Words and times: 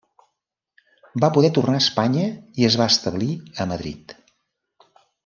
Va 1.23 1.29
poder 1.35 1.51
tornar 1.57 1.75
a 1.79 1.83
Espanya 1.85 2.23
i 2.63 2.67
es 2.71 2.79
va 2.83 2.89
establir 2.95 3.29
a 3.65 3.69
Madrid. 3.73 4.17